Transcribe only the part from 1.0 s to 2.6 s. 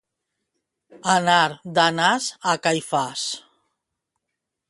Anar d'Anàs a